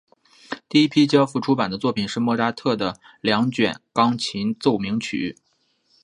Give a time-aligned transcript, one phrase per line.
[0.67, 5.37] 第一批交付出版的作品是莫扎特的两卷钢琴奏鸣曲。